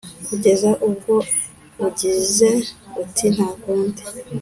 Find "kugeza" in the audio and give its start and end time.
0.27-0.69